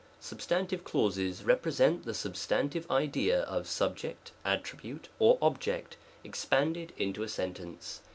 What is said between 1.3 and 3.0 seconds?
represent the substantive